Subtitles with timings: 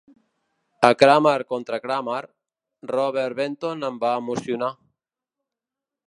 [0.87, 2.23] A "Kramer contra Kramer",
[2.93, 4.71] Robert Benton em va emocionar.